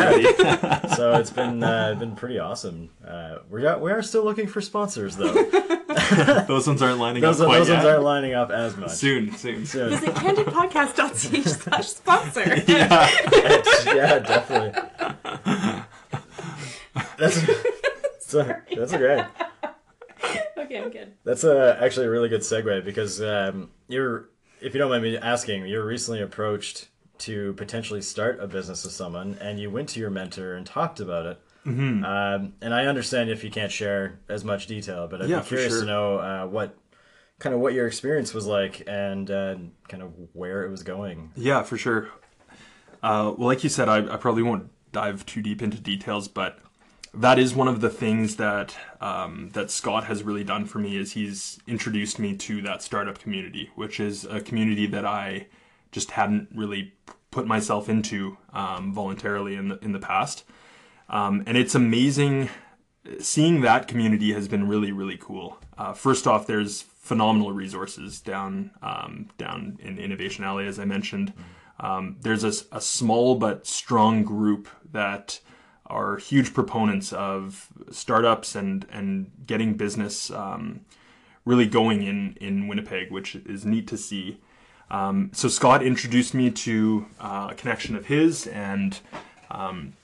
[0.74, 0.88] already.
[0.96, 2.90] so it's been uh, been pretty awesome.
[3.06, 5.32] Uh, we are we are still looking for sponsors though.
[6.46, 7.74] those ones aren't lining Those, up quite those yet.
[7.76, 8.90] ones aren't lining up as much.
[8.90, 9.66] soon, soon.
[9.66, 9.90] Soon.
[9.90, 12.56] Visit candidpodcast.ch slash sponsor.
[12.66, 13.10] Yeah.
[13.86, 14.82] yeah, definitely.
[17.18, 17.40] That's
[18.20, 18.42] so,
[18.76, 19.24] that's great.
[20.58, 21.12] okay, I'm good.
[21.24, 24.28] That's a, actually a really good segue because um, you're,
[24.66, 28.84] if you don't mind me asking, you were recently approached to potentially start a business
[28.84, 31.40] with someone, and you went to your mentor and talked about it.
[31.64, 32.04] Mm-hmm.
[32.04, 35.46] Um, and I understand if you can't share as much detail, but I'd Yeah, be
[35.46, 35.80] curious sure.
[35.82, 36.76] to know uh, what
[37.38, 39.54] kind of what your experience was like and uh,
[39.88, 41.30] kind of where it was going.
[41.36, 42.08] Yeah, for sure.
[43.02, 46.58] Uh, well, like you said, I, I probably won't dive too deep into details, but
[47.16, 50.96] that is one of the things that um, that Scott has really done for me
[50.96, 55.46] is he's introduced me to that startup community, which is a community that I
[55.92, 56.92] just hadn't really
[57.30, 60.44] put myself into um, voluntarily in the in the past,
[61.08, 62.50] um, and it's amazing
[63.20, 65.58] seeing that community has been really really cool.
[65.78, 71.32] Uh, first off, there's phenomenal resources down um, down in Innovation Alley, as I mentioned.
[71.78, 75.40] Um, there's a small but strong group that
[75.88, 80.80] are huge proponents of startups and and getting business um,
[81.44, 84.38] really going in in Winnipeg, which is neat to see.
[84.90, 88.98] Um, so Scott introduced me to uh, a connection of his, and
[89.50, 89.94] um,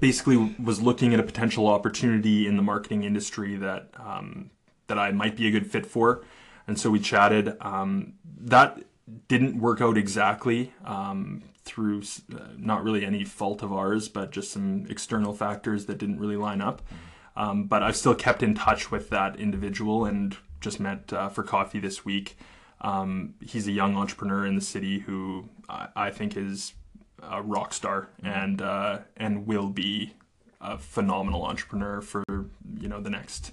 [0.00, 4.50] basically was looking at a potential opportunity in the marketing industry that um,
[4.86, 6.24] that I might be a good fit for,
[6.66, 7.56] and so we chatted.
[7.60, 8.78] Um, that
[9.28, 12.02] didn't work out exactly um, through
[12.34, 16.36] uh, not really any fault of ours, but just some external factors that didn't really
[16.36, 16.80] line up.
[17.36, 21.42] Um, but I've still kept in touch with that individual and just met uh, for
[21.42, 22.38] coffee this week.
[22.80, 26.72] Um, he's a young entrepreneur in the city who I, I think is
[27.22, 30.14] a rock star and uh, and will be
[30.60, 32.22] a phenomenal entrepreneur for
[32.78, 33.52] you know the next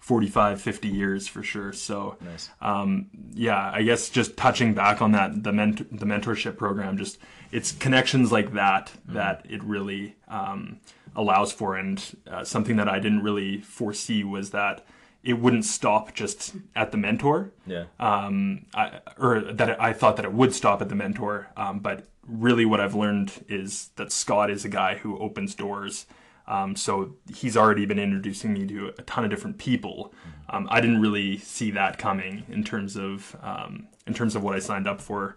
[0.00, 2.48] 45 50 years for sure so Nice.
[2.60, 7.18] um, yeah i guess just touching back on that the ment- the mentorship program just
[7.52, 10.78] it's connections like that that it really um,
[11.16, 14.84] allows for and uh, something that i didn't really foresee was that
[15.22, 17.84] it wouldn't stop just at the mentor Yeah.
[17.98, 21.48] um, I, or that I thought that it would stop at the mentor.
[21.58, 26.06] Um, but really, what I've learned is that Scott is a guy who opens doors.
[26.48, 30.14] Um, so he's already been introducing me to a ton of different people.
[30.48, 34.54] Um, I didn't really see that coming in terms of um, in terms of what
[34.54, 35.36] I signed up for,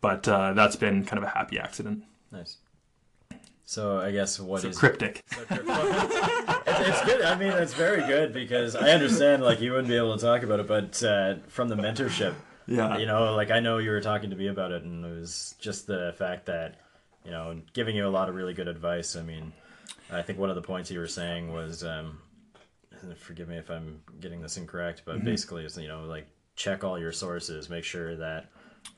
[0.00, 2.04] but uh, that's been kind of a happy accident.
[2.32, 2.58] Nice.
[3.64, 5.22] So I guess what So is cryptic.
[5.30, 5.50] it's,
[6.88, 7.22] it's good.
[7.22, 10.42] I mean, it's very good because I understand like you wouldn't be able to talk
[10.42, 12.34] about it, but uh, from the mentorship,
[12.66, 12.98] Yeah.
[12.98, 15.54] you know, like I know you were talking to me about it, and it was
[15.60, 16.76] just the fact that
[17.24, 19.14] you know, giving you a lot of really good advice.
[19.14, 19.52] I mean,
[20.10, 22.18] I think one of the points you were saying was, um,
[23.18, 26.98] forgive me if I'm getting this incorrect, but basically, it's you know, like check all
[26.98, 28.46] your sources, make sure that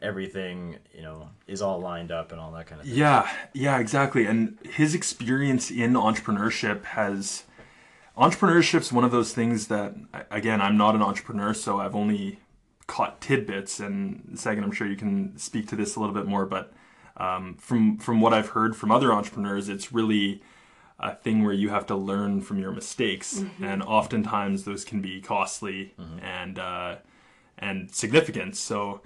[0.01, 2.97] everything you know is all lined up and all that kind of thing.
[2.97, 4.27] Yeah, yeah, exactly.
[4.27, 7.45] And his experience in entrepreneurship has
[8.16, 9.95] entrepreneurship's one of those things that
[10.31, 12.40] again, I'm not an entrepreneur, so I've only
[12.87, 16.45] caught tidbits and second I'm sure you can speak to this a little bit more,
[16.45, 16.73] but
[17.16, 20.42] um, from from what I've heard from other entrepreneurs, it's really
[20.99, 25.21] a thing where you have to learn from your mistakes, and oftentimes those can be
[25.21, 26.97] costly and uh,
[27.59, 28.57] and significant.
[28.57, 29.03] So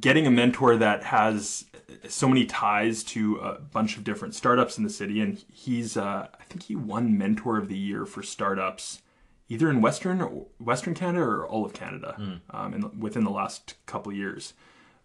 [0.00, 1.66] getting a mentor that has
[2.08, 6.26] so many ties to a bunch of different startups in the city and he's uh,
[6.40, 9.02] i think he won mentor of the year for startups
[9.48, 10.20] either in western
[10.58, 12.14] western canada or all of canada
[12.50, 14.54] um, in, within the last couple of years.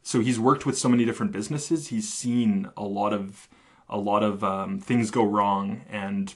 [0.02, 1.90] So he's worked with so many different businesses.
[1.90, 3.50] He's seen a lot of
[3.90, 6.34] a lot of um, things go wrong and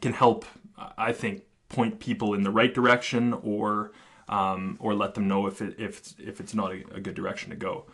[0.00, 0.44] can help
[0.98, 3.92] i think point people in the right direction or
[4.32, 7.14] um, or let them know if it if it's, if it's not a, a good
[7.14, 7.84] direction to go.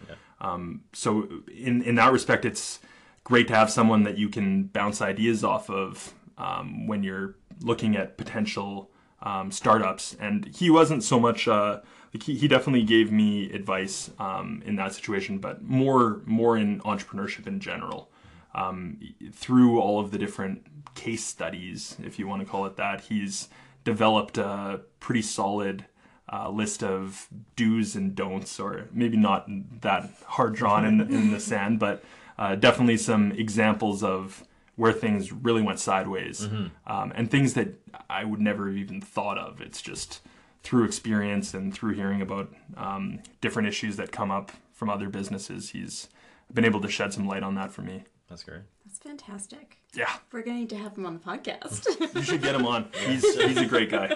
[0.41, 2.79] Um, so in in that respect, it's
[3.25, 7.97] great to have someone that you can bounce ideas off of um, when you're looking
[7.97, 10.17] at potential um, startups.
[10.21, 11.49] And he wasn't so much.
[11.49, 11.81] Uh,
[12.15, 16.81] like he, he definitely gave me advice um, in that situation, but more more in
[16.83, 18.11] entrepreneurship in general.
[18.55, 18.99] Um,
[19.33, 23.49] through all of the different case studies, if you want to call it that, he's
[23.85, 25.85] developed a pretty solid
[26.33, 29.47] uh, list of do's and don'ts, or maybe not
[29.81, 32.03] that hard drawn in, in the sand, but
[32.39, 34.45] uh, definitely some examples of
[34.77, 36.45] where things really went sideways
[36.87, 37.69] um, and things that
[38.09, 39.61] I would never have even thought of.
[39.61, 40.21] It's just
[40.63, 45.71] through experience and through hearing about um, different issues that come up from other businesses,
[45.71, 46.09] he's
[46.55, 48.05] been able to shed some light on that for me.
[48.29, 48.61] That's great.
[48.87, 49.79] That's fantastic.
[49.95, 52.15] Yeah, We're going to need to have him on the podcast.
[52.15, 52.89] you should get him on.
[53.07, 54.15] He's he's a great guy.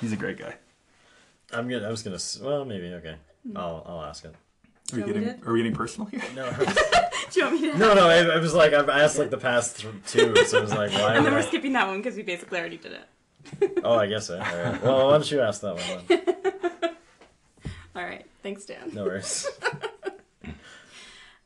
[0.00, 0.54] He's a great guy.
[1.54, 1.86] I'm gonna.
[1.86, 2.18] I was gonna.
[2.42, 3.16] Well, maybe okay.
[3.46, 3.56] Hmm.
[3.56, 3.84] I'll.
[3.86, 4.34] I'll ask it.
[4.92, 6.22] Are we Do you want me getting are we getting personal here?
[6.34, 6.50] No.
[7.30, 7.78] Do you want me to?
[7.78, 8.08] no, no.
[8.08, 10.92] I, I was like, I've asked like the past th- two, so I was like,
[10.92, 10.98] why?
[11.14, 11.42] And Would then we're I...
[11.42, 13.80] skipping that one because we basically already did it.
[13.82, 14.34] Oh, I guess so.
[14.34, 14.82] All right.
[14.82, 16.94] Well, why don't you ask that one then?
[17.96, 18.24] All right.
[18.42, 18.90] Thanks, Dan.
[18.92, 19.46] No worries.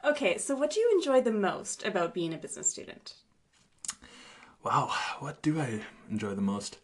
[0.05, 3.15] Okay, so what do you enjoy the most about being a business student?
[4.65, 6.79] Wow, what do I enjoy the most?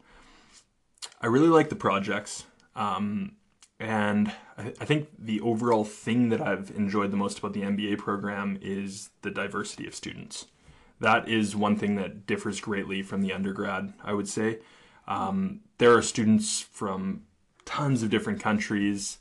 [1.21, 2.45] I really like the projects.
[2.77, 3.37] Um,
[3.81, 7.99] and I, I think the overall thing that I've enjoyed the most about the MBA
[7.99, 10.47] program is the diversity of students.
[11.01, 14.61] That is one thing that differs greatly from the undergrad, I would say.
[15.07, 17.23] Um, there are students from
[17.65, 19.19] tons of different countries,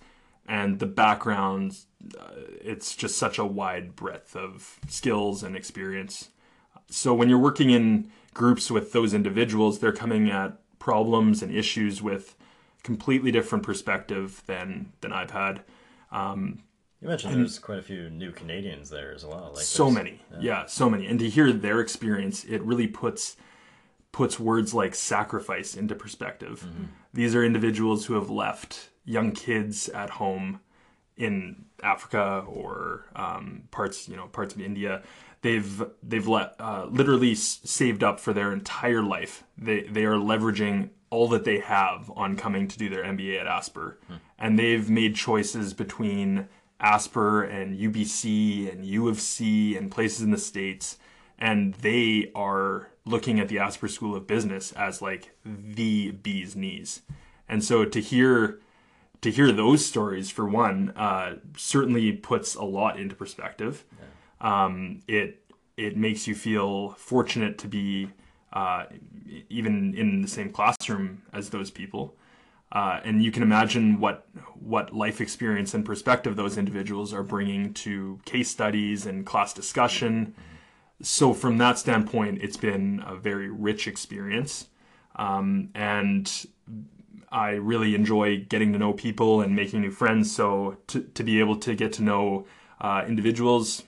[0.47, 1.87] and the backgrounds,
[2.19, 6.29] uh, it's just such a wide breadth of skills and experience.
[6.89, 12.01] So when you're working in groups with those individuals, they're coming at problems and issues
[12.01, 12.35] with
[12.83, 15.63] completely different perspective than than I've had.
[16.11, 16.63] Um,
[17.01, 19.51] You mentioned there's quite a few new Canadians there as well.
[19.55, 20.65] Like so many, yeah.
[20.65, 21.07] so many.
[21.07, 23.35] And to hear their experience, it really puts
[24.11, 26.67] puts words like sacrifice into perspective.
[27.13, 30.59] These are individuals who have left young kids at home
[31.17, 35.01] in Africa or um, parts, you know, parts of India.
[35.43, 39.43] They've they've let, uh, literally s- saved up for their entire life.
[39.57, 43.45] They they are leveraging all that they have on coming to do their MBA at
[43.45, 43.99] Asper,
[44.39, 46.47] and they've made choices between
[46.79, 50.97] Asper and UBC and U of C and places in the States.
[51.37, 57.01] And they are looking at the Asper School of Business as like the bee's knees.
[57.49, 58.59] And so to hear
[59.21, 63.83] to hear those stories for one uh, certainly puts a lot into perspective.
[64.43, 65.39] Um, it
[65.75, 68.09] it makes you feel fortunate to be
[68.51, 68.85] uh,
[69.49, 72.15] even in the same classroom as those people.
[72.71, 77.73] Uh, and you can imagine what what life experience and perspective those individuals are bringing
[77.73, 80.33] to case studies and class discussion.
[81.01, 84.67] So from that standpoint, it's been a very rich experience,
[85.15, 86.31] um, and
[87.31, 90.35] I really enjoy getting to know people and making new friends.
[90.35, 92.47] So to to be able to get to know
[92.81, 93.83] uh, individuals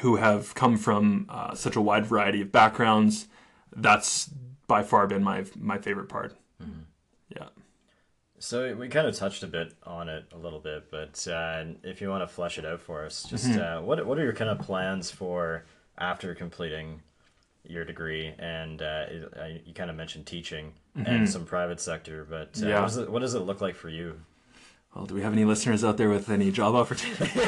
[0.00, 3.28] who have come from uh, such a wide variety of backgrounds,
[3.74, 4.30] that's
[4.66, 6.36] by far been my my favorite part.
[7.34, 7.48] Yeah.
[8.38, 12.00] So we kind of touched a bit on it a little bit, but uh, if
[12.00, 14.50] you want to flesh it out for us, just uh, what what are your kind
[14.50, 15.64] of plans for
[15.98, 17.00] after completing
[17.64, 18.34] your degree?
[18.38, 19.04] And uh,
[19.38, 22.82] uh, you kind of mentioned teaching and some private sector, but uh, Yeah.
[22.82, 24.20] what, it, what does it look like for you?
[24.94, 27.24] Well, do we have any listeners out there with any job opportunity?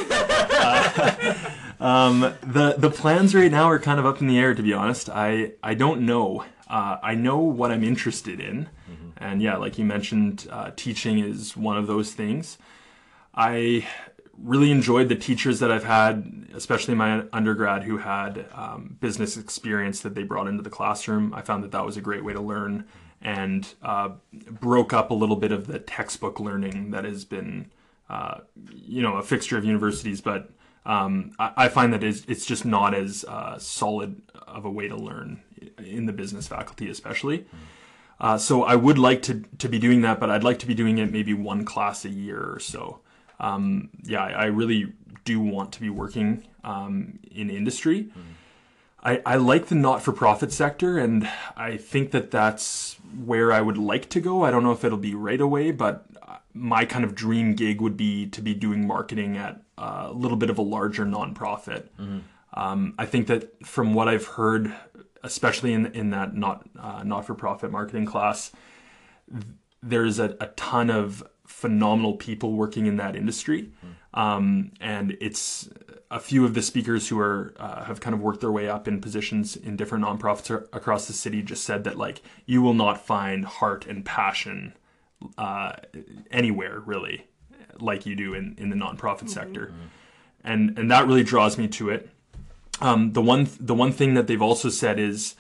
[1.78, 4.54] um, the the plans right now are kind of up in the air.
[4.54, 6.44] To be honest, I I don't know.
[6.68, 8.70] Uh, I know what I'm interested in,
[9.18, 12.56] and yeah, like you mentioned, uh, teaching is one of those things.
[13.34, 13.86] I
[14.38, 20.00] really enjoyed the teachers that I've had, especially my undergrad who had um, business experience
[20.00, 21.34] that they brought into the classroom.
[21.34, 22.86] I found that that was a great way to learn
[23.24, 27.70] and uh, broke up a little bit of the textbook learning that has been,
[28.10, 28.40] uh,
[28.72, 30.20] you know, a fixture of universities.
[30.20, 30.50] But
[30.84, 34.88] um, I, I find that it's, it's just not as uh, solid of a way
[34.88, 35.42] to learn
[35.78, 37.46] in the business faculty, especially.
[38.20, 40.74] Uh, so I would like to to be doing that, but I'd like to be
[40.74, 43.00] doing it maybe one class a year or so.
[43.40, 44.92] Um, yeah, I, I really
[45.24, 48.10] do want to be working um, in industry.
[49.04, 53.60] I, I like the not for profit sector, and I think that that's where I
[53.60, 54.44] would like to go.
[54.44, 56.06] I don't know if it'll be right away, but
[56.54, 60.36] my kind of dream gig would be to be doing marketing at uh, a little
[60.36, 61.88] bit of a larger nonprofit.
[62.54, 64.72] Um, I think that from what I've heard,
[65.22, 68.52] especially in in that not uh, not for profit marketing class,
[69.82, 73.70] there's a, a ton of phenomenal people working in that industry,
[74.14, 75.68] um, and it's
[76.10, 78.86] a few of the speakers who are uh, have kind of worked their way up
[78.86, 83.04] in positions in different nonprofits across the city just said that like you will not
[83.04, 84.74] find heart and passion
[85.38, 85.72] uh,
[86.30, 87.26] anywhere really
[87.80, 89.72] like you do in, in the nonprofit sector,
[90.42, 92.08] and and that really draws me to it.
[92.80, 95.34] Um, the one the one thing that they've also said is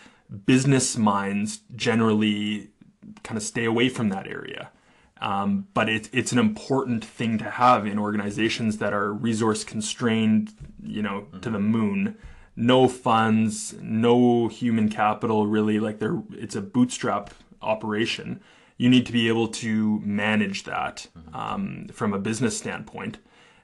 [0.46, 2.70] business minds generally
[3.22, 4.70] kind of stay away from that area.
[5.24, 10.52] Um, but it, it's an important thing to have in organizations that are resource constrained,
[10.82, 12.16] you know, to the moon.
[12.56, 15.80] No funds, no human capital, really.
[15.80, 18.42] Like they're, it's a bootstrap operation.
[18.76, 23.16] You need to be able to manage that um, from a business standpoint,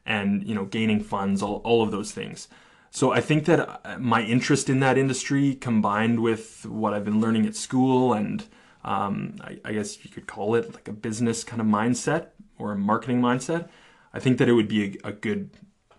[0.07, 2.49] and you know, gaining funds, all, all of those things.
[2.91, 7.21] So I think that uh, my interest in that industry, combined with what I've been
[7.21, 8.47] learning at school, and
[8.85, 12.29] um, I, I guess you could call it like a business kind of mindset
[12.59, 13.69] or a marketing mindset,
[14.13, 15.51] I think that it would be a, a good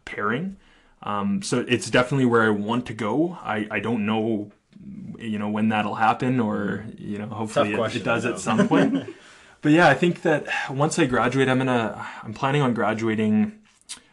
[0.06, 0.58] pairing.
[1.04, 3.38] Um, so it's definitely where I want to go.
[3.42, 4.52] I, I don't know,
[5.18, 9.06] you know, when that'll happen, or you know, hopefully it, it does at some point.
[9.62, 12.08] but yeah, I think that once I graduate, I'm gonna.
[12.24, 13.60] I'm planning on graduating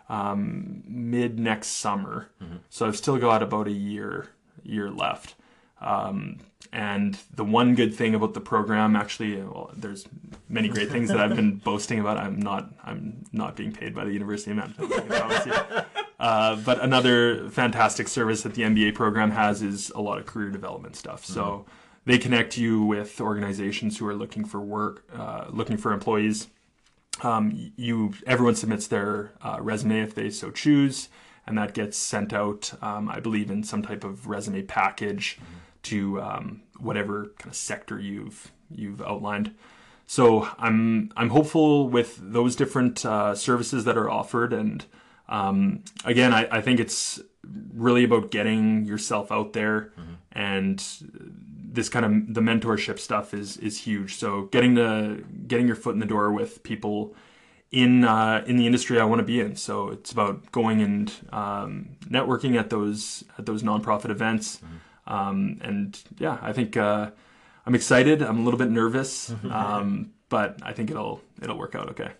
[0.09, 2.31] um, mid next summer.
[2.71, 4.29] So I've still got about a year
[4.62, 5.35] year left.
[5.81, 6.39] Um,
[6.72, 10.07] and the one good thing about the program, actually, well, there's
[10.49, 12.18] many great things that I've been boasting about.
[12.18, 14.95] I'm not I'm not being paid by the University of Manitoba.
[14.95, 15.83] I can promise you.
[16.18, 20.51] Uh, but another fantastic service that the MBA program has is a lot of career
[20.51, 21.24] development stuff.
[21.24, 21.64] So
[22.05, 26.49] they connect you with organizations who are looking for work, uh, looking for employees
[27.22, 31.09] um, you everyone submits their uh, resume if they so choose,
[31.47, 32.72] and that gets sent out.
[32.83, 35.39] Um, I believe in some type of resume package
[35.85, 39.55] to um, whatever kind of sector you've you've outlined.
[40.07, 44.85] So I'm I'm hopeful with those different uh, services that are offered, and
[45.29, 47.20] um, again, I, I think it's
[47.74, 49.93] really about getting yourself out there
[50.33, 50.85] and
[51.70, 54.16] this kind of the mentorship stuff is is huge.
[54.16, 57.14] So getting to getting your foot in the door with people
[57.70, 59.57] in uh, in the industry I want to be in.
[59.57, 64.61] So it's about going and um, networking at those at those nonprofit events.
[65.09, 67.11] Um, and yeah, I think uh,
[67.67, 68.23] I'm excited.
[68.23, 72.13] I'm a little bit nervous, um, but I think it'll it'll work out okay.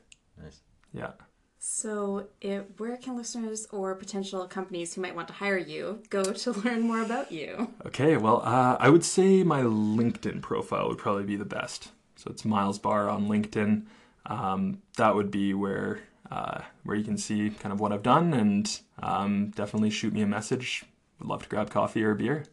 [0.43, 0.61] Nice.
[0.93, 1.13] Yeah.
[1.61, 6.23] So, it, where can listeners or potential companies who might want to hire you go
[6.23, 7.75] to learn more about you?
[7.85, 11.91] Okay, well, uh, I would say my LinkedIn profile would probably be the best.
[12.17, 13.87] So it's Miles Barr on LinkedIn.
[14.27, 18.35] Um, that would be where uh, where you can see kind of what I've done,
[18.35, 20.85] and um, definitely shoot me a message.
[21.19, 22.45] Would love to grab coffee or a beer.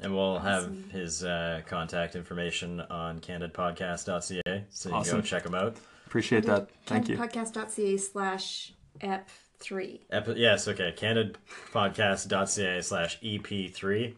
[0.00, 5.10] And we'll have his uh, contact information on candidpodcast.ca, so you Awesome.
[5.12, 5.76] can go check him out.
[6.06, 6.68] Appreciate that.
[6.86, 7.16] Thank you.
[7.16, 10.00] Podcast.ca slash ep3.
[10.10, 10.92] Epi- yes, okay.
[10.96, 14.14] Candidpodcast.ca slash EP3,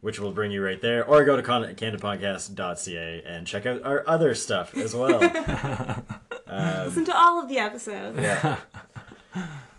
[0.00, 1.04] which will bring you right there.
[1.04, 5.20] Or go to con- candidpodcast.ca and check out our other stuff as well.
[6.48, 8.18] Listen to all of the episodes.
[8.18, 8.56] Yeah.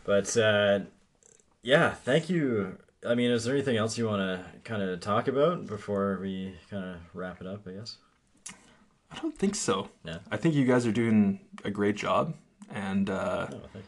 [0.05, 0.79] but uh,
[1.63, 2.77] yeah, thank you.
[3.05, 6.55] I mean, is there anything else you want to kind of talk about before we
[6.69, 7.97] kind of wrap it up, I guess?
[9.11, 9.89] I don't think so.
[10.03, 10.19] Yeah.
[10.31, 12.33] I think you guys are doing a great job,
[12.69, 13.85] and uh, Oh, thank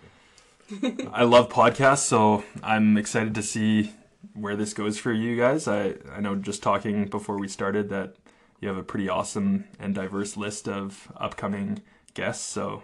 [1.01, 1.09] you.
[1.13, 3.93] I love podcasts, so I'm excited to see
[4.33, 5.67] where this goes for you guys.
[5.67, 8.15] I, I know just talking before we started that
[8.61, 11.81] you have a pretty awesome and diverse list of upcoming
[12.13, 12.83] guests, so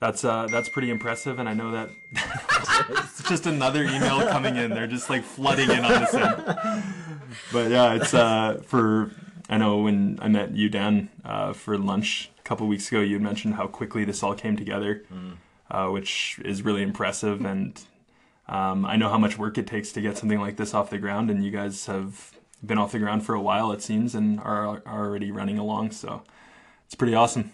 [0.00, 1.38] that's uh, that's pretty impressive.
[1.38, 1.90] And I know that
[2.90, 4.70] it's just another email coming in.
[4.70, 6.84] They're just like flooding in on this end.
[7.52, 9.12] But yeah, it's uh, for
[9.48, 13.14] I know when I met you, Dan, uh, for lunch a couple weeks ago, you
[13.14, 15.04] had mentioned how quickly this all came together
[15.70, 17.44] uh, which is really impressive.
[17.44, 17.80] And
[18.48, 20.98] um, I know how much work it takes to get something like this off the
[20.98, 22.32] ground, and you guys have
[22.64, 25.92] been off the ground for a while, it seems, and are, are already running along.
[25.92, 26.22] So
[26.86, 27.52] it's pretty awesome.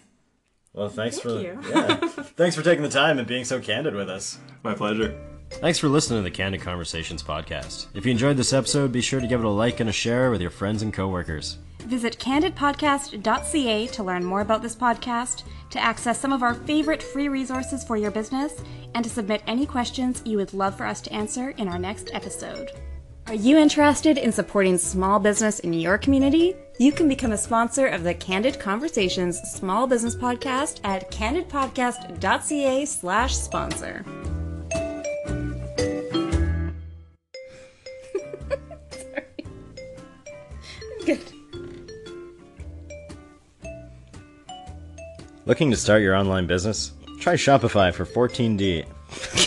[0.73, 1.59] Well, thanks for you.
[1.69, 4.37] yeah, thanks for taking the time and being so candid with us.
[4.63, 5.19] My pleasure.
[5.49, 7.87] Thanks for listening to the Candid Conversations podcast.
[7.93, 10.29] If you enjoyed this episode, be sure to give it a like and a share
[10.29, 11.57] with your friends and coworkers.
[11.79, 17.29] Visit candidpodcast.ca to learn more about this podcast, to access some of our favorite free
[17.29, 18.61] resources for your business,
[18.93, 22.09] and to submit any questions you would love for us to answer in our next
[22.13, 22.71] episode.
[23.27, 26.55] Are you interested in supporting small business in your community?
[26.79, 33.35] You can become a sponsor of the Candid Conversations Small Business Podcast at candidpodcast.ca slash
[33.35, 34.05] sponsor.
[41.03, 41.23] Good.
[45.47, 46.91] Looking to start your online business?
[47.19, 48.85] Try Shopify for 14D.